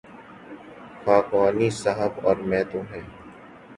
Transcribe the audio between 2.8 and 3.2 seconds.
ہیں۔